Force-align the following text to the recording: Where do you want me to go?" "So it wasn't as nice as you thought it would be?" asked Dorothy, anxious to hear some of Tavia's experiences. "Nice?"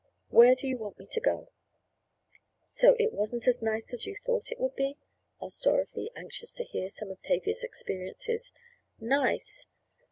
Where 0.29 0.55
do 0.55 0.67
you 0.67 0.79
want 0.79 0.97
me 0.97 1.05
to 1.11 1.19
go?" 1.19 1.49
"So 2.65 2.95
it 2.97 3.13
wasn't 3.13 3.47
as 3.47 3.61
nice 3.61 3.93
as 3.93 4.07
you 4.07 4.15
thought 4.25 4.51
it 4.51 4.59
would 4.59 4.75
be?" 4.75 4.97
asked 5.39 5.63
Dorothy, 5.65 6.09
anxious 6.15 6.55
to 6.55 6.63
hear 6.63 6.89
some 6.89 7.11
of 7.11 7.21
Tavia's 7.21 7.63
experiences. 7.63 8.51
"Nice?" 8.99 9.67